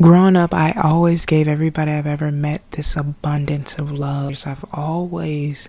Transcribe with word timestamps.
growing 0.00 0.36
up, 0.36 0.54
I 0.54 0.72
always 0.72 1.26
gave 1.26 1.46
everybody 1.46 1.92
I've 1.92 2.06
ever 2.06 2.30
met 2.30 2.68
this 2.72 2.96
abundance 2.96 3.78
of 3.78 3.92
love. 3.92 4.38
So 4.38 4.52
I've 4.52 4.64
always 4.72 5.68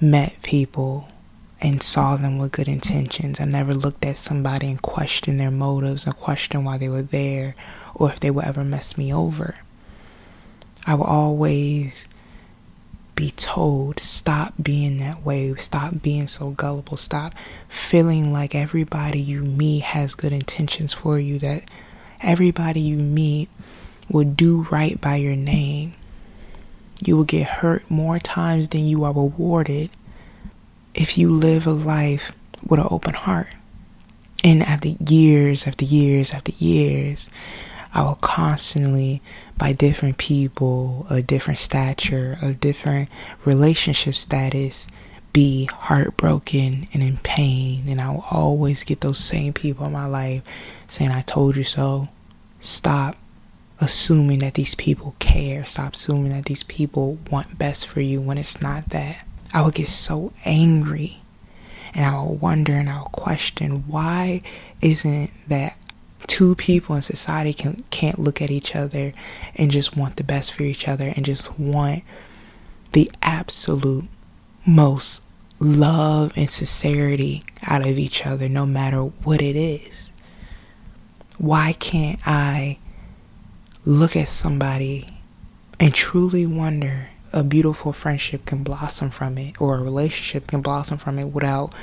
met 0.00 0.36
people 0.42 1.08
and 1.60 1.82
saw 1.82 2.16
them 2.16 2.38
with 2.38 2.52
good 2.52 2.68
intentions. 2.68 3.40
I 3.40 3.44
never 3.44 3.74
looked 3.74 4.04
at 4.04 4.16
somebody 4.16 4.68
and 4.68 4.80
questioned 4.80 5.40
their 5.40 5.50
motives 5.50 6.06
or 6.06 6.12
questioned 6.12 6.64
why 6.64 6.78
they 6.78 6.88
were 6.88 7.02
there 7.02 7.54
or 7.94 8.10
if 8.10 8.20
they 8.20 8.30
would 8.30 8.44
ever 8.44 8.64
mess 8.64 8.96
me 8.96 9.12
over. 9.12 9.56
I 10.86 10.94
will 10.94 11.04
always 11.04 12.06
be 13.14 13.30
told, 13.30 14.00
stop 14.00 14.54
being 14.62 14.98
that 14.98 15.24
way, 15.24 15.54
stop 15.54 16.02
being 16.02 16.26
so 16.26 16.50
gullible, 16.50 16.96
stop 16.96 17.34
feeling 17.68 18.32
like 18.32 18.54
everybody 18.54 19.20
you 19.20 19.42
meet 19.42 19.82
has 19.82 20.14
good 20.14 20.32
intentions 20.32 20.92
for 20.92 21.18
you, 21.18 21.38
that 21.38 21.64
everybody 22.24 22.80
you 22.80 22.96
meet 22.96 23.48
will 24.08 24.24
do 24.24 24.66
right 24.70 25.00
by 25.00 25.16
your 25.16 25.36
name. 25.36 25.94
You 27.04 27.16
will 27.16 27.24
get 27.24 27.46
hurt 27.46 27.90
more 27.90 28.18
times 28.18 28.68
than 28.68 28.84
you 28.84 29.04
are 29.04 29.12
rewarded 29.12 29.90
if 30.94 31.18
you 31.18 31.30
live 31.32 31.66
a 31.66 31.72
life 31.72 32.32
with 32.66 32.80
an 32.80 32.86
open 32.90 33.14
heart. 33.14 33.48
And 34.42 34.62
after 34.62 34.90
years, 35.08 35.66
after 35.66 35.84
years, 35.84 36.32
after 36.32 36.52
years, 36.58 37.28
I 37.92 38.02
will 38.02 38.16
constantly, 38.16 39.22
by 39.56 39.72
different 39.72 40.18
people, 40.18 41.06
a 41.08 41.22
different 41.22 41.58
stature, 41.58 42.38
a 42.42 42.52
different 42.52 43.08
relationship 43.44 44.14
status, 44.14 44.86
be 45.34 45.66
heartbroken 45.66 46.88
and 46.94 47.02
in 47.02 47.18
pain. 47.18 47.84
And 47.88 48.00
I 48.00 48.08
will 48.10 48.24
always 48.30 48.82
get 48.84 49.02
those 49.02 49.18
same 49.18 49.52
people 49.52 49.84
in 49.84 49.92
my 49.92 50.06
life 50.06 50.42
saying, 50.88 51.10
I 51.10 51.20
told 51.20 51.56
you 51.56 51.64
so. 51.64 52.08
Stop 52.60 53.16
assuming 53.80 54.38
that 54.38 54.54
these 54.54 54.74
people 54.74 55.14
care. 55.18 55.66
Stop 55.66 55.94
assuming 55.94 56.32
that 56.32 56.46
these 56.46 56.62
people 56.62 57.18
want 57.30 57.58
best 57.58 57.86
for 57.86 58.00
you 58.00 58.22
when 58.22 58.38
it's 58.38 58.62
not 58.62 58.88
that. 58.90 59.26
I 59.52 59.60
would 59.60 59.74
get 59.74 59.88
so 59.88 60.32
angry 60.46 61.20
and 61.92 62.06
I 62.06 62.22
would 62.22 62.40
wonder 62.40 62.72
and 62.72 62.88
I 62.88 63.02
would 63.02 63.12
question 63.12 63.84
why 63.86 64.42
isn't 64.80 65.30
that 65.48 65.76
two 66.26 66.54
people 66.54 66.96
in 66.96 67.02
society 67.02 67.52
can 67.52 67.84
can't 67.90 68.18
look 68.18 68.40
at 68.40 68.50
each 68.50 68.74
other 68.74 69.12
and 69.54 69.70
just 69.70 69.96
want 69.96 70.16
the 70.16 70.24
best 70.24 70.52
for 70.52 70.62
each 70.62 70.88
other 70.88 71.12
and 71.14 71.24
just 71.24 71.58
want 71.58 72.02
the 72.92 73.10
absolute 73.22 74.06
most 74.66 75.22
love 75.58 76.32
and 76.36 76.50
sincerity 76.50 77.44
out 77.62 77.86
of 77.86 77.98
each 77.98 78.26
other 78.26 78.48
no 78.48 78.66
matter 78.66 79.00
what 79.00 79.40
it 79.40 79.56
is 79.56 80.10
why 81.38 81.72
can't 81.74 82.20
i 82.26 82.78
look 83.84 84.16
at 84.16 84.28
somebody 84.28 85.18
and 85.78 85.94
truly 85.94 86.46
wonder 86.46 87.08
a 87.32 87.42
beautiful 87.42 87.92
friendship 87.92 88.46
can 88.46 88.62
blossom 88.62 89.10
from 89.10 89.36
it 89.36 89.60
or 89.60 89.76
a 89.76 89.82
relationship 89.82 90.46
can 90.46 90.62
blossom 90.62 90.96
from 90.96 91.18
it 91.18 91.26
without 91.26 91.74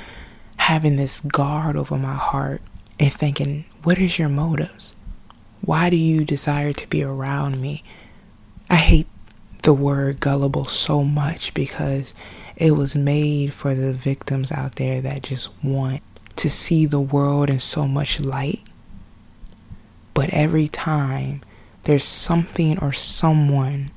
having 0.56 0.96
this 0.96 1.20
guard 1.20 1.76
over 1.76 1.98
my 1.98 2.14
heart 2.14 2.62
and 2.98 3.12
thinking, 3.12 3.64
what 3.82 3.98
is 3.98 4.18
your 4.18 4.28
motives? 4.28 4.94
Why 5.60 5.90
do 5.90 5.96
you 5.96 6.24
desire 6.24 6.72
to 6.72 6.88
be 6.88 7.02
around 7.04 7.60
me? 7.60 7.82
I 8.70 8.76
hate 8.76 9.08
the 9.62 9.74
word 9.74 10.20
gullible 10.20 10.66
so 10.66 11.04
much 11.04 11.52
because 11.52 12.14
it 12.62 12.76
was 12.76 12.94
made 12.94 13.52
for 13.52 13.74
the 13.74 13.92
victims 13.92 14.52
out 14.52 14.76
there 14.76 15.00
that 15.00 15.24
just 15.24 15.48
want 15.64 16.00
to 16.36 16.48
see 16.48 16.86
the 16.86 17.00
world 17.00 17.50
in 17.50 17.58
so 17.58 17.88
much 17.88 18.20
light. 18.20 18.60
But 20.14 20.30
every 20.32 20.68
time 20.68 21.42
there's 21.82 22.04
something 22.04 22.78
or 22.78 22.92
someone 22.92 23.90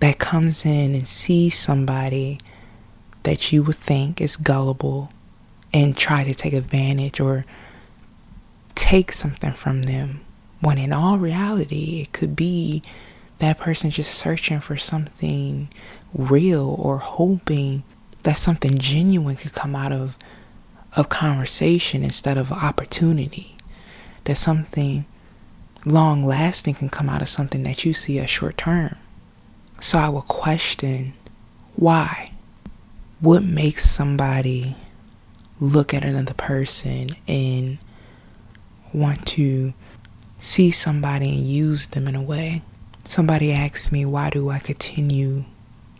that 0.00 0.18
comes 0.18 0.64
in 0.64 0.94
and 0.94 1.06
sees 1.06 1.58
somebody 1.58 2.40
that 3.24 3.52
you 3.52 3.62
would 3.62 3.76
think 3.76 4.18
is 4.18 4.38
gullible 4.38 5.12
and 5.74 5.94
try 5.94 6.24
to 6.24 6.32
take 6.32 6.54
advantage 6.54 7.20
or 7.20 7.44
take 8.74 9.12
something 9.12 9.52
from 9.52 9.82
them 9.82 10.22
when 10.60 10.78
in 10.78 10.94
all 10.94 11.18
reality 11.18 12.00
it 12.00 12.12
could 12.12 12.34
be 12.34 12.82
that 13.38 13.58
person 13.58 13.90
just 13.90 14.14
searching 14.14 14.60
for 14.60 14.76
something 14.76 15.68
real 16.12 16.76
or 16.78 16.98
hoping 16.98 17.82
that 18.22 18.38
something 18.38 18.78
genuine 18.78 19.36
could 19.36 19.52
come 19.52 19.76
out 19.76 19.92
of 19.92 20.16
of 20.94 21.08
conversation 21.10 22.02
instead 22.02 22.38
of 22.38 22.50
opportunity 22.50 23.56
that 24.24 24.36
something 24.36 25.04
long 25.84 26.24
lasting 26.24 26.72
can 26.72 26.88
come 26.88 27.08
out 27.10 27.20
of 27.20 27.28
something 27.28 27.62
that 27.64 27.84
you 27.84 27.92
see 27.92 28.18
as 28.18 28.30
short 28.30 28.56
term 28.56 28.96
so 29.80 29.98
I 29.98 30.08
will 30.08 30.22
question 30.22 31.12
why? 31.76 32.30
What 33.20 33.44
makes 33.44 33.88
somebody 33.88 34.76
look 35.60 35.92
at 35.92 36.04
another 36.04 36.34
person 36.34 37.10
and 37.28 37.78
want 38.92 39.26
to 39.28 39.74
see 40.38 40.70
somebody 40.70 41.36
and 41.36 41.46
use 41.46 41.88
them 41.88 42.08
in 42.08 42.14
a 42.14 42.22
way? 42.22 42.62
Somebody 43.06 43.52
asked 43.52 43.92
me, 43.92 44.04
why 44.04 44.30
do 44.30 44.50
I 44.50 44.58
continue 44.58 45.44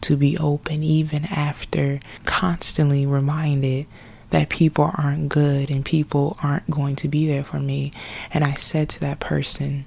to 0.02 0.16
be 0.16 0.36
open 0.38 0.82
even 0.82 1.24
after 1.26 2.00
constantly 2.24 3.06
reminded 3.06 3.86
that 4.30 4.48
people 4.48 4.90
aren't 4.98 5.28
good 5.28 5.70
and 5.70 5.84
people 5.84 6.36
aren't 6.42 6.68
going 6.68 6.96
to 6.96 7.08
be 7.08 7.26
there 7.26 7.44
for 7.44 7.60
me? 7.60 7.92
And 8.32 8.42
I 8.42 8.54
said 8.54 8.88
to 8.90 9.00
that 9.00 9.20
person, 9.20 9.86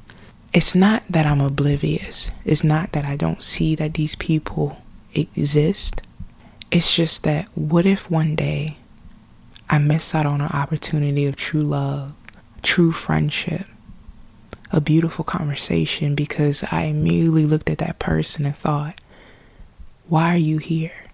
it's 0.54 0.74
not 0.74 1.04
that 1.10 1.26
I'm 1.26 1.42
oblivious. 1.42 2.32
It's 2.46 2.64
not 2.64 2.94
that 2.94 3.06
I 3.06 3.16
don't 3.16 3.44
see 3.44 3.76
that 3.76 3.96
these 3.96 4.16
people 4.16 4.82
exist. 5.14 6.02
It's 6.72 6.96
just 6.96 7.24
that 7.24 7.46
what 7.54 7.86
if 7.86 8.10
one 8.10 8.36
day 8.36 8.78
I 9.70 9.78
miss 9.78 10.16
out 10.16 10.26
on 10.26 10.42
an 10.42 10.48
opportunity 10.48 11.26
of 11.26 11.36
true 11.36 11.62
love, 11.62 12.14
true 12.64 12.92
friendship, 12.92 13.66
a 14.72 14.82
beautiful 14.82 15.26
conversation 15.26 16.16
because 16.16 16.64
I 16.72 16.84
immediately 16.84 17.46
looked 17.46 17.70
at 17.70 17.80
that 17.80 18.00
person 18.00 18.46
and 18.46 18.56
thought, 18.56 19.00
why 20.08 20.34
are 20.34 20.38
you 20.38 20.58
here? 20.58 21.06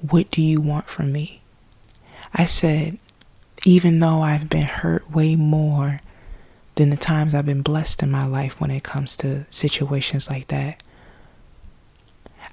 What 0.00 0.30
do 0.30 0.42
you 0.42 0.60
want 0.60 0.88
from 0.88 1.12
me? 1.12 1.42
I 2.34 2.44
said, 2.44 2.98
even 3.64 3.98
though 4.00 4.22
I've 4.22 4.48
been 4.48 4.66
hurt 4.66 5.10
way 5.10 5.36
more 5.36 6.00
than 6.74 6.90
the 6.90 6.96
times 6.96 7.34
I've 7.34 7.46
been 7.46 7.62
blessed 7.62 8.02
in 8.02 8.10
my 8.10 8.26
life 8.26 8.60
when 8.60 8.70
it 8.70 8.82
comes 8.82 9.16
to 9.18 9.46
situations 9.50 10.30
like 10.30 10.48
that. 10.48 10.82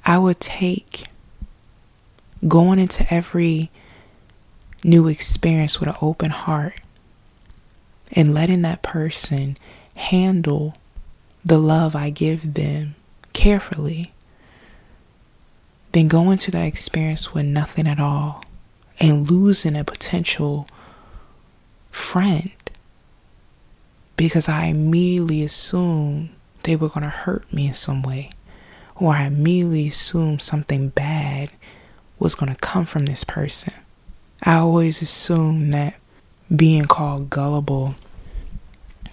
I 0.05 0.17
would 0.17 0.39
take 0.39 1.05
going 2.47 2.79
into 2.79 3.11
every 3.13 3.71
new 4.83 5.07
experience 5.07 5.79
with 5.79 5.89
an 5.89 5.95
open 6.01 6.31
heart 6.31 6.81
and 8.11 8.33
letting 8.33 8.61
that 8.63 8.81
person 8.81 9.57
handle 9.99 10.75
the 11.43 11.57
love 11.57 11.95
I 11.95 12.09
give 12.09 12.53
them 12.53 12.95
carefully, 13.33 14.13
then 15.91 16.07
go 16.07 16.31
into 16.31 16.51
that 16.51 16.65
experience 16.65 17.33
with 17.33 17.45
nothing 17.45 17.85
at 17.85 17.99
all 17.99 18.43
and 18.99 19.29
losing 19.29 19.75
a 19.75 19.83
potential 19.83 20.67
friend 21.91 22.51
because 24.15 24.49
I 24.49 24.65
immediately 24.65 25.43
assumed 25.43 26.29
they 26.63 26.75
were 26.75 26.89
going 26.89 27.03
to 27.03 27.09
hurt 27.09 27.51
me 27.53 27.67
in 27.67 27.73
some 27.73 28.01
way, 28.01 28.31
or 28.95 29.13
I 29.13 29.23
immediately 29.23 29.87
assumed 29.87 30.41
something 30.41 30.89
bad 30.89 31.51
was 32.19 32.35
going 32.35 32.53
to 32.53 32.59
come 32.59 32.85
from 32.85 33.05
this 33.05 33.23
person. 33.23 33.73
I 34.43 34.55
always 34.55 35.01
assumed 35.01 35.73
that 35.73 35.95
being 36.53 36.85
called 36.85 37.29
gullible 37.29 37.95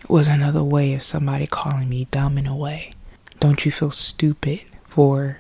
was 0.08 0.28
another 0.28 0.62
way 0.62 0.94
of 0.94 1.02
somebody 1.02 1.46
calling 1.46 1.88
me 1.88 2.06
dumb 2.10 2.38
in 2.38 2.46
a 2.46 2.56
way. 2.56 2.92
Don't 3.40 3.64
you 3.64 3.72
feel 3.72 3.90
stupid 3.90 4.62
for 4.84 5.38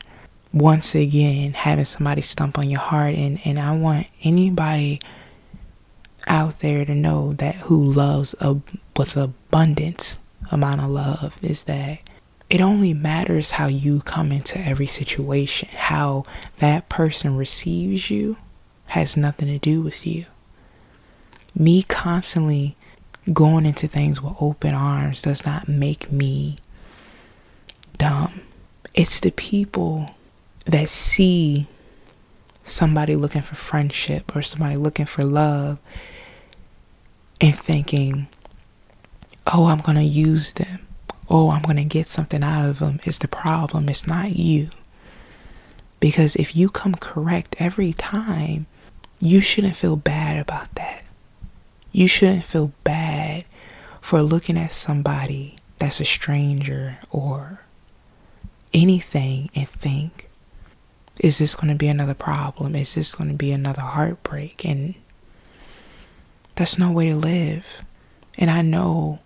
once 0.52 0.94
again 0.94 1.52
having 1.52 1.84
somebody 1.84 2.22
stump 2.22 2.58
on 2.58 2.68
your 2.68 2.80
heart? 2.80 3.14
And, 3.14 3.40
and 3.44 3.58
I 3.58 3.76
want 3.76 4.08
anybody 4.22 5.00
out 6.26 6.60
there 6.60 6.84
to 6.84 6.94
know 6.94 7.32
that 7.34 7.54
who 7.56 7.82
loves 7.92 8.34
a, 8.40 8.56
with 8.96 9.16
abundance 9.16 10.18
amount 10.50 10.80
of 10.80 10.90
love 10.90 11.38
is 11.42 11.64
that 11.64 12.00
it 12.48 12.60
only 12.60 12.94
matters 12.94 13.52
how 13.52 13.66
you 13.66 14.00
come 14.00 14.30
into 14.30 14.58
every 14.58 14.86
situation. 14.86 15.68
How 15.72 16.24
that 16.58 16.88
person 16.88 17.36
receives 17.36 18.10
you 18.10 18.36
has 18.88 19.16
nothing 19.16 19.48
to 19.48 19.58
do 19.58 19.80
with 19.80 20.06
you. 20.06 20.26
Me 21.54 21.82
constantly 21.82 22.75
going 23.32 23.66
into 23.66 23.88
things 23.88 24.22
with 24.22 24.34
open 24.40 24.74
arms 24.74 25.22
does 25.22 25.44
not 25.44 25.68
make 25.68 26.10
me 26.12 26.58
dumb. 27.98 28.42
It's 28.94 29.20
the 29.20 29.30
people 29.32 30.10
that 30.64 30.88
see 30.88 31.66
somebody 32.64 33.14
looking 33.16 33.42
for 33.42 33.54
friendship 33.54 34.34
or 34.34 34.42
somebody 34.42 34.76
looking 34.76 35.06
for 35.06 35.24
love 35.24 35.78
and 37.40 37.56
thinking, 37.56 38.26
oh, 39.52 39.66
I'm 39.66 39.80
going 39.80 39.98
to 39.98 40.04
use 40.04 40.52
them. 40.52 40.80
oh, 41.28 41.50
I'm 41.50 41.62
going 41.62 41.76
to 41.76 41.84
get 41.84 42.08
something 42.08 42.42
out 42.42 42.68
of 42.68 42.78
them 42.78 43.00
is 43.04 43.18
the 43.18 43.28
problem. 43.28 43.88
It's 43.88 44.06
not 44.06 44.36
you. 44.36 44.70
Because 45.98 46.36
if 46.36 46.54
you 46.54 46.68
come 46.68 46.94
correct 46.94 47.56
every 47.58 47.92
time, 47.92 48.66
you 49.18 49.40
shouldn't 49.40 49.76
feel 49.76 49.96
bad 49.96 50.38
about 50.38 50.72
that. 50.76 51.02
You 51.96 52.08
shouldn't 52.08 52.44
feel 52.44 52.72
bad 52.84 53.46
for 54.02 54.22
looking 54.22 54.58
at 54.58 54.72
somebody 54.72 55.56
that's 55.78 55.98
a 55.98 56.04
stranger 56.04 56.98
or 57.10 57.62
anything 58.74 59.48
and 59.54 59.66
think, 59.66 60.28
is 61.18 61.38
this 61.38 61.54
going 61.54 61.70
to 61.72 61.74
be 61.74 61.88
another 61.88 62.12
problem? 62.12 62.76
Is 62.76 62.96
this 62.96 63.14
going 63.14 63.30
to 63.30 63.36
be 63.36 63.50
another 63.50 63.80
heartbreak? 63.80 64.62
And 64.62 64.94
that's 66.54 66.78
no 66.78 66.92
way 66.92 67.08
to 67.08 67.16
live. 67.16 67.82
And 68.36 68.50
I 68.50 68.60
know 68.60 69.20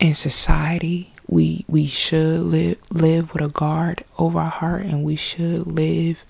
in 0.00 0.16
society, 0.16 1.12
we 1.28 1.64
we 1.68 1.86
should 1.86 2.40
live 2.40 2.78
live 2.90 3.32
with 3.32 3.42
a 3.42 3.48
guard 3.48 4.02
over 4.18 4.40
our 4.40 4.50
heart 4.50 4.82
and 4.82 5.04
we 5.04 5.14
should 5.14 5.64
live 5.64 6.24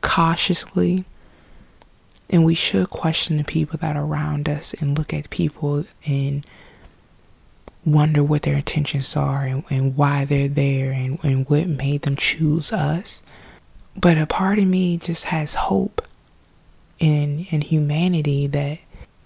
cautiously 0.00 1.04
and 2.32 2.44
we 2.44 2.54
should 2.54 2.90
question 2.90 3.36
the 3.36 3.44
people 3.44 3.78
that 3.78 3.96
are 3.96 4.04
around 4.04 4.48
us 4.48 4.74
and 4.74 4.98
look 4.98 5.12
at 5.14 5.30
people 5.30 5.84
and 6.06 6.44
wonder 7.84 8.24
what 8.24 8.42
their 8.42 8.56
intentions 8.56 9.14
are 9.16 9.44
and, 9.44 9.64
and 9.70 9.96
why 9.96 10.24
they're 10.24 10.48
there 10.48 10.90
and, 10.90 11.22
and 11.22 11.48
what 11.48 11.66
made 11.68 12.02
them 12.02 12.16
choose 12.16 12.72
us 12.72 13.22
but 13.96 14.18
a 14.18 14.26
part 14.26 14.58
of 14.58 14.66
me 14.66 14.96
just 14.96 15.24
has 15.24 15.54
hope 15.54 16.02
in 16.98 17.46
in 17.50 17.60
humanity 17.60 18.46
that 18.46 18.78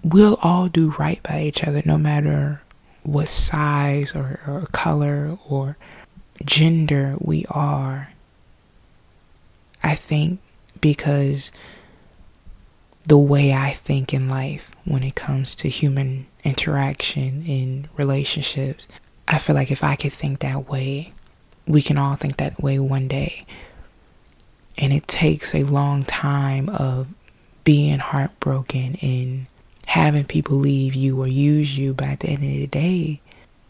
we'll 0.03 0.39
all 0.43 0.69
do 0.69 0.95
right 0.99 1.23
by 1.23 1.43
each 1.43 1.63
other 1.65 1.83
no 1.85 1.99
matter 1.99 2.63
what 3.03 3.29
size 3.29 4.15
or, 4.15 4.41
or 4.47 4.67
color 4.73 5.39
or 5.49 5.77
gender 6.45 7.17
we 7.19 7.47
are. 7.49 8.13
I 9.83 9.95
think 9.95 10.41
because 10.81 11.53
the 13.07 13.19
way 13.19 13.53
I 13.53 13.73
think 13.73 14.13
in 14.13 14.29
life 14.29 14.71
when 14.85 15.03
it 15.05 15.15
comes 15.15 15.55
to 15.57 15.69
human 15.69 16.27
interaction 16.43 17.45
in 17.47 17.89
relationships, 17.97 18.89
I 19.29 19.39
feel 19.39 19.55
like 19.55 19.71
if 19.71 19.85
I 19.85 19.95
could 19.97 20.13
think 20.13 20.41
that 20.41 20.69
way, 20.69 21.13
we 21.67 21.83
can 21.83 21.99
all 21.99 22.17
think 22.17 22.37
that 22.37 22.61
way 22.61 22.79
one 22.79 23.09
day. 23.09 23.47
And 24.79 24.93
it 24.93 25.09
takes 25.09 25.55
a 25.55 25.63
long 25.63 26.03
time 26.03 26.69
of 26.69 27.09
being 27.65 27.99
heartbroken 27.99 28.97
and 29.01 29.47
having 29.87 30.25
people 30.25 30.57
leave 30.57 30.95
you 30.95 31.21
or 31.21 31.27
use 31.27 31.79
you, 31.79 31.95
but 31.95 32.09
at 32.09 32.21
the 32.21 32.29
end 32.29 32.43
of 32.45 32.51
the 32.51 32.67
day, 32.67 33.21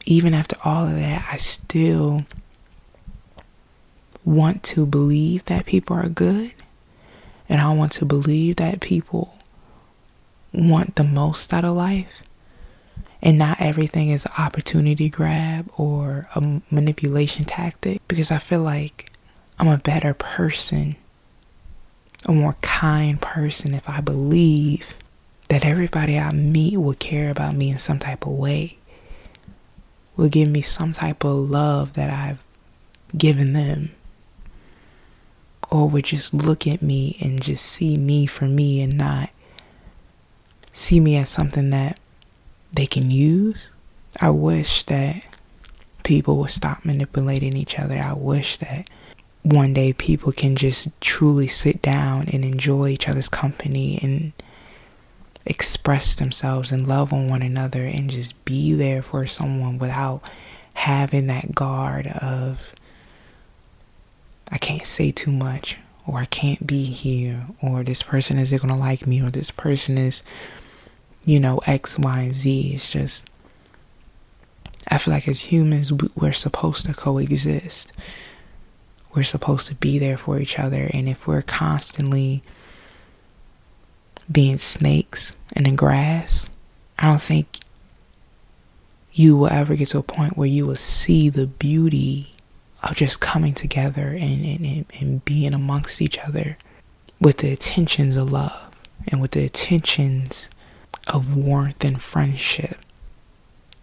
even 0.06 0.34
after 0.34 0.56
all 0.64 0.86
of 0.86 0.94
that, 0.94 1.26
I 1.30 1.36
still 1.36 2.24
want 4.24 4.62
to 4.62 4.86
believe 4.86 5.44
that 5.44 5.66
people 5.66 5.96
are 5.96 6.08
good. 6.08 6.52
And 7.48 7.60
I 7.60 7.72
want 7.72 7.92
to 7.92 8.04
believe 8.04 8.56
that 8.56 8.80
people 8.80 9.36
want 10.52 10.96
the 10.96 11.04
most 11.04 11.52
out 11.52 11.64
of 11.64 11.76
life. 11.76 12.22
And 13.22 13.38
not 13.38 13.60
everything 13.60 14.10
is 14.10 14.26
opportunity 14.38 15.08
grab 15.08 15.68
or 15.76 16.28
a 16.34 16.60
manipulation 16.70 17.44
tactic. 17.44 18.06
Because 18.08 18.30
I 18.30 18.38
feel 18.38 18.60
like 18.60 19.12
I'm 19.58 19.68
a 19.68 19.78
better 19.78 20.14
person, 20.14 20.96
a 22.26 22.32
more 22.32 22.56
kind 22.60 23.20
person 23.20 23.74
if 23.74 23.88
I 23.88 24.00
believe 24.00 24.94
that 25.48 25.64
everybody 25.64 26.18
I 26.18 26.32
meet 26.32 26.76
will 26.76 26.94
care 26.94 27.30
about 27.30 27.54
me 27.54 27.70
in 27.70 27.78
some 27.78 27.98
type 27.98 28.26
of 28.26 28.32
way, 28.32 28.78
will 30.16 30.28
give 30.28 30.48
me 30.48 30.62
some 30.62 30.92
type 30.92 31.24
of 31.24 31.36
love 31.36 31.92
that 31.94 32.10
I've 32.10 32.42
given 33.16 33.52
them, 33.52 33.92
or 35.70 35.88
would 35.88 36.04
just 36.04 36.32
look 36.32 36.66
at 36.66 36.82
me 36.82 37.16
and 37.20 37.42
just 37.42 37.64
see 37.64 37.96
me 37.96 38.26
for 38.26 38.44
me 38.44 38.80
and 38.80 38.96
not 38.96 39.30
see 40.72 41.00
me 41.00 41.16
as 41.16 41.28
something 41.28 41.70
that 41.70 41.98
they 42.72 42.86
can 42.86 43.10
use. 43.10 43.70
I 44.20 44.30
wish 44.30 44.84
that 44.84 45.22
people 46.02 46.36
would 46.38 46.50
stop 46.50 46.84
manipulating 46.84 47.56
each 47.56 47.78
other. 47.78 47.96
I 47.96 48.12
wish 48.12 48.58
that 48.58 48.88
one 49.42 49.72
day 49.72 49.92
people 49.92 50.32
can 50.32 50.56
just 50.56 50.88
truly 51.00 51.46
sit 51.48 51.80
down 51.80 52.28
and 52.32 52.44
enjoy 52.44 52.88
each 52.88 53.08
other's 53.08 53.28
company 53.28 53.98
and 54.02 54.32
express 55.46 56.16
themselves 56.16 56.72
and 56.72 56.86
love 56.86 57.12
on 57.12 57.28
one 57.28 57.42
another 57.42 57.84
and 57.84 58.10
just 58.10 58.44
be 58.44 58.72
there 58.74 59.02
for 59.02 59.26
someone 59.26 59.78
without 59.78 60.20
having 60.74 61.28
that 61.28 61.54
guard 61.54 62.08
of 62.08 62.72
say 64.96 65.12
too 65.12 65.30
much 65.30 65.76
or 66.06 66.18
I 66.18 66.24
can't 66.24 66.66
be 66.66 66.84
here 66.86 67.46
or 67.60 67.82
this 67.82 68.02
person 68.02 68.38
isn't 68.38 68.62
going 68.62 68.72
to 68.72 68.80
like 68.80 69.06
me 69.06 69.20
or 69.20 69.30
this 69.30 69.50
person 69.50 69.98
is 69.98 70.22
you 71.24 71.38
know 71.38 71.60
X 71.66 71.98
Y 71.98 72.20
and 72.20 72.34
Z. 72.34 72.72
It's 72.74 72.90
just 72.90 73.28
I 74.88 74.96
feel 74.96 75.12
like 75.12 75.28
as 75.28 75.52
humans 75.52 75.92
we're 75.92 76.32
supposed 76.32 76.86
to 76.86 76.94
coexist. 76.94 77.92
We're 79.14 79.24
supposed 79.24 79.66
to 79.68 79.74
be 79.74 79.98
there 79.98 80.16
for 80.16 80.38
each 80.38 80.58
other 80.58 80.88
and 80.94 81.08
if 81.08 81.26
we're 81.26 81.42
constantly 81.42 82.42
being 84.32 84.56
snakes 84.56 85.36
in 85.54 85.64
the 85.64 85.72
grass, 85.72 86.48
I 86.98 87.06
don't 87.06 87.20
think 87.20 87.58
you 89.12 89.36
will 89.36 89.48
ever 89.48 89.76
get 89.76 89.88
to 89.88 89.98
a 89.98 90.02
point 90.02 90.38
where 90.38 90.48
you 90.48 90.66
will 90.66 90.74
see 90.74 91.28
the 91.28 91.46
beauty 91.46 92.35
of 92.82 92.96
just 92.96 93.20
coming 93.20 93.54
together 93.54 94.08
and, 94.08 94.44
and, 94.44 94.86
and 95.00 95.24
being 95.24 95.54
amongst 95.54 96.00
each 96.00 96.18
other 96.18 96.56
with 97.20 97.38
the 97.38 97.50
intentions 97.50 98.16
of 98.16 98.30
love 98.30 98.70
and 99.08 99.20
with 99.20 99.32
the 99.32 99.44
intentions 99.44 100.50
of 101.06 101.36
warmth 101.36 101.84
and 101.84 102.02
friendship 102.02 102.78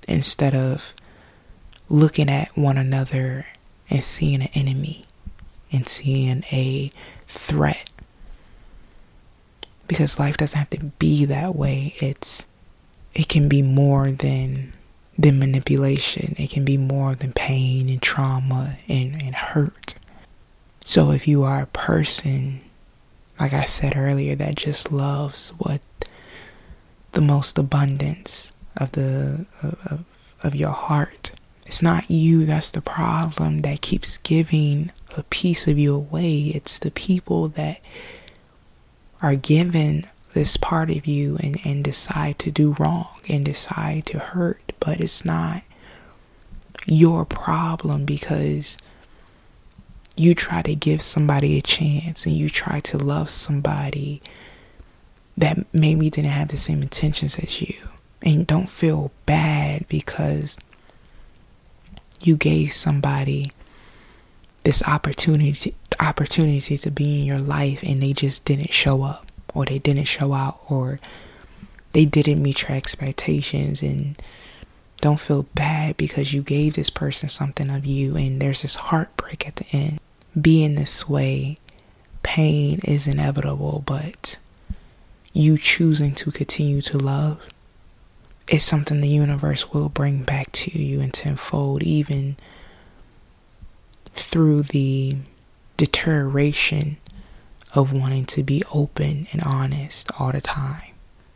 instead 0.07 0.53
of 0.53 0.93
looking 1.89 2.29
at 2.29 2.55
one 2.57 2.77
another 2.77 3.47
and 3.89 4.03
seeing 4.03 4.41
an 4.41 4.49
enemy 4.53 5.05
and 5.71 5.87
seeing 5.87 6.43
a 6.51 6.91
threat 7.27 7.89
because 9.87 10.19
life 10.19 10.37
doesn't 10.37 10.57
have 10.57 10.69
to 10.71 10.85
be 10.97 11.25
that 11.25 11.55
way. 11.55 11.93
It's 11.99 12.45
it 13.13 13.29
can 13.29 13.47
be 13.47 13.61
more 13.61 14.11
than 14.11 14.73
than 15.17 15.39
manipulation. 15.39 16.35
It 16.37 16.49
can 16.49 16.65
be 16.65 16.77
more 16.77 17.15
than 17.15 17.33
pain 17.33 17.89
and 17.89 18.01
trauma 18.01 18.77
and, 18.87 19.21
and 19.21 19.35
hurt. 19.35 19.95
So 20.83 21.11
if 21.11 21.27
you 21.27 21.43
are 21.43 21.61
a 21.61 21.67
person, 21.67 22.61
like 23.39 23.53
I 23.53 23.65
said 23.65 23.95
earlier, 23.95 24.35
that 24.35 24.55
just 24.55 24.91
loves 24.91 25.49
what 25.57 25.81
the 27.13 27.21
most 27.21 27.57
abundance 27.57 28.51
of 28.77 28.91
the 28.93 29.45
of, 29.61 30.03
of 30.41 30.55
your 30.55 30.71
heart. 30.71 31.31
It's 31.65 31.81
not 31.81 32.09
you 32.09 32.45
that's 32.45 32.71
the 32.71 32.81
problem 32.81 33.61
that 33.61 33.81
keeps 33.81 34.17
giving 34.17 34.91
a 35.15 35.23
piece 35.23 35.67
of 35.67 35.79
you 35.79 35.95
away. 35.95 36.51
It's 36.53 36.79
the 36.79 36.91
people 36.91 37.47
that 37.49 37.79
are 39.21 39.35
given 39.35 40.07
this 40.33 40.57
part 40.57 40.89
of 40.89 41.05
you 41.05 41.37
and, 41.41 41.59
and 41.63 41.83
decide 41.83 42.39
to 42.39 42.51
do 42.51 42.75
wrong 42.79 43.07
and 43.29 43.45
decide 43.45 44.05
to 44.07 44.19
hurt, 44.19 44.72
but 44.83 44.99
it's 44.99 45.23
not 45.23 45.63
your 46.85 47.23
problem 47.23 48.03
because 48.03 48.77
you 50.17 50.35
try 50.35 50.61
to 50.61 50.75
give 50.75 51.01
somebody 51.01 51.57
a 51.57 51.61
chance 51.61 52.25
and 52.25 52.35
you 52.35 52.49
try 52.49 52.81
to 52.81 52.97
love 52.97 53.29
somebody 53.29 54.21
that 55.37 55.57
maybe 55.73 56.09
didn't 56.09 56.31
have 56.31 56.49
the 56.49 56.57
same 56.57 56.81
intentions 56.81 57.39
as 57.39 57.61
you. 57.61 57.75
And 58.21 58.45
don't 58.45 58.69
feel 58.69 59.11
bad 59.25 59.87
because 59.87 60.57
you 62.21 62.35
gave 62.35 62.73
somebody 62.73 63.51
this 64.63 64.83
opportunity 64.83 65.75
opportunity 65.99 66.77
to 66.77 66.91
be 66.91 67.19
in 67.19 67.25
your 67.25 67.39
life 67.39 67.81
and 67.83 68.01
they 68.01 68.13
just 68.13 68.43
didn't 68.45 68.73
show 68.73 69.03
up 69.03 69.31
or 69.53 69.65
they 69.65 69.79
didn't 69.79 70.05
show 70.05 70.33
out 70.33 70.59
or 70.67 70.99
they 71.93 72.03
didn't 72.03 72.41
meet 72.41 72.63
your 72.63 72.71
expectations 72.71 73.81
and 73.81 74.19
don't 75.03 75.19
feel 75.19 75.43
bad 75.53 75.97
because 75.97 76.31
you 76.31 76.41
gave 76.41 76.75
this 76.75 76.89
person 76.89 77.27
something 77.27 77.69
of 77.69 77.85
you 77.85 78.15
and 78.15 78.41
there's 78.41 78.61
this 78.61 78.75
heartbreak 78.75 79.45
at 79.45 79.57
the 79.57 79.65
end. 79.73 79.99
Being 80.39 80.75
this 80.75 81.09
way, 81.09 81.59
pain 82.23 82.79
is 82.85 83.05
inevitable, 83.05 83.83
but 83.85 84.39
you 85.33 85.57
choosing 85.57 86.15
to 86.15 86.31
continue 86.31 86.81
to 86.83 86.97
love 86.97 87.41
is 88.47 88.63
something 88.63 89.01
the 89.01 89.09
universe 89.09 89.73
will 89.73 89.89
bring 89.89 90.23
back 90.23 90.53
to 90.53 90.79
you 90.81 91.01
in 91.01 91.11
tenfold, 91.11 91.83
even 91.83 92.37
through 94.15 94.63
the 94.63 95.17
deterioration 95.75 96.95
of 97.75 97.91
wanting 97.91 98.25
to 98.27 98.41
be 98.41 98.63
open 98.73 99.27
and 99.33 99.43
honest 99.43 100.09
all 100.17 100.31
the 100.31 100.39
time. 100.39 100.93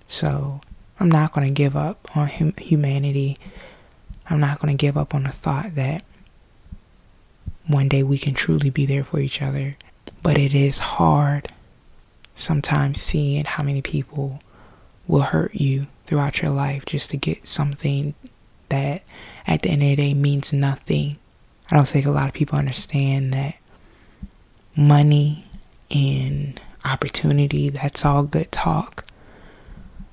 So 0.07 0.61
I'm 0.99 1.09
not 1.09 1.33
going 1.33 1.47
to 1.47 1.53
give 1.53 1.75
up 1.75 2.15
on 2.15 2.27
hum- 2.27 2.53
humanity. 2.57 3.37
I'm 4.29 4.39
not 4.39 4.59
going 4.59 4.75
to 4.75 4.81
give 4.81 4.97
up 4.97 5.13
on 5.13 5.23
the 5.23 5.31
thought 5.31 5.75
that 5.75 6.03
one 7.67 7.87
day 7.87 8.03
we 8.03 8.17
can 8.17 8.33
truly 8.33 8.69
be 8.69 8.85
there 8.85 9.03
for 9.03 9.19
each 9.19 9.41
other. 9.41 9.77
But 10.23 10.37
it 10.37 10.53
is 10.53 10.79
hard 10.79 11.51
sometimes 12.35 13.01
seeing 13.01 13.45
how 13.45 13.63
many 13.63 13.81
people 13.81 14.41
will 15.07 15.21
hurt 15.21 15.55
you 15.55 15.87
throughout 16.05 16.41
your 16.41 16.51
life 16.51 16.85
just 16.85 17.09
to 17.11 17.17
get 17.17 17.47
something 17.47 18.13
that 18.69 19.03
at 19.45 19.61
the 19.61 19.69
end 19.69 19.83
of 19.83 19.89
the 19.89 19.95
day 19.95 20.13
means 20.13 20.51
nothing. 20.51 21.17
I 21.71 21.75
don't 21.75 21.87
think 21.87 22.05
a 22.05 22.11
lot 22.11 22.27
of 22.27 22.33
people 22.33 22.57
understand 22.57 23.33
that 23.33 23.55
money 24.75 25.45
and 25.91 26.59
opportunity, 26.85 27.69
that's 27.69 28.05
all 28.05 28.23
good 28.23 28.51
talk. 28.51 29.05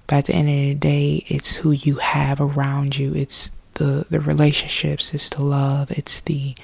But 0.06 0.16
at 0.16 0.24
the 0.26 0.34
end 0.34 0.48
of 0.48 0.54
the 0.54 0.74
day, 0.74 1.24
it's 1.28 1.56
who 1.56 1.70
you 1.70 1.96
have 1.96 2.40
around 2.40 2.98
you. 2.98 3.14
It's 3.14 3.50
the 3.74 4.06
the 4.08 4.20
relationships, 4.20 5.14
it's 5.14 5.28
the 5.28 5.42
love, 5.42 5.90
it's 5.90 6.20
the 6.20 6.54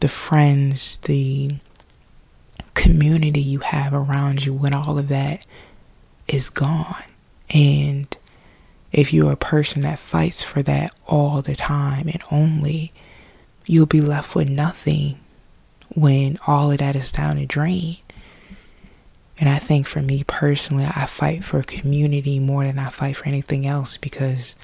the 0.00 0.08
friends, 0.08 0.98
the 1.02 1.56
community 2.74 3.40
you 3.40 3.60
have 3.60 3.92
around 3.92 4.44
you 4.44 4.52
when 4.52 4.74
all 4.74 4.98
of 4.98 5.08
that 5.08 5.46
is 6.26 6.48
gone. 6.48 7.04
And 7.54 8.16
if 8.90 9.12
you're 9.12 9.32
a 9.32 9.36
person 9.36 9.82
that 9.82 9.98
fights 9.98 10.42
for 10.42 10.62
that 10.62 10.94
all 11.06 11.42
the 11.42 11.54
time 11.54 12.08
and 12.08 12.22
only, 12.30 12.92
you'll 13.66 13.86
be 13.86 14.00
left 14.00 14.34
with 14.34 14.48
nothing 14.48 15.18
when 15.94 16.38
all 16.46 16.72
of 16.72 16.78
that 16.78 16.96
is 16.96 17.12
down 17.12 17.36
the 17.36 17.46
drain. 17.46 17.98
And 19.38 19.48
I 19.48 19.58
think 19.58 19.86
for 19.86 20.00
me 20.00 20.24
personally, 20.24 20.84
I 20.84 21.06
fight 21.06 21.42
for 21.44 21.62
community 21.62 22.38
more 22.38 22.64
than 22.64 22.78
I 22.78 22.90
fight 22.90 23.16
for 23.16 23.26
anything 23.26 23.66
else 23.66 23.96
because 23.96 24.54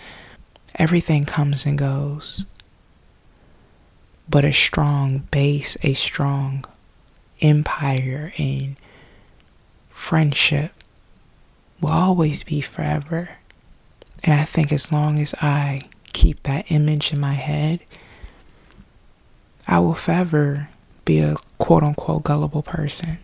everything 0.75 1.25
comes 1.25 1.66
and 1.66 1.78
goes. 1.78 2.44
But 4.28 4.44
a 4.44 4.52
strong 4.52 5.26
base, 5.30 5.76
a 5.82 5.94
strong 5.94 6.64
empire, 7.40 8.32
and 8.38 8.76
friendship 9.88 10.72
will 11.80 11.90
always 11.90 12.44
be 12.44 12.60
forever. 12.60 13.30
And 14.22 14.34
I 14.34 14.44
think 14.44 14.72
as 14.72 14.92
long 14.92 15.18
as 15.18 15.34
I 15.40 15.88
keep 16.12 16.42
that 16.42 16.70
image 16.70 17.12
in 17.12 17.20
my 17.20 17.34
head, 17.34 17.80
I 19.66 19.78
will 19.78 19.94
forever 19.94 20.68
be 21.04 21.20
a 21.20 21.37
quote 21.58 21.82
unquote 21.82 22.25
gullible 22.25 22.62
person. 22.62 23.18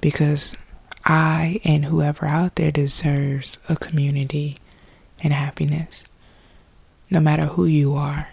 Because 0.00 0.56
I 1.04 1.60
and 1.64 1.86
whoever 1.86 2.26
out 2.26 2.56
there 2.56 2.70
deserves 2.70 3.58
a 3.68 3.76
community 3.76 4.56
and 5.22 5.32
happiness, 5.32 6.04
no 7.10 7.20
matter 7.20 7.46
who 7.46 7.64
you 7.64 7.94
are. 7.94 8.28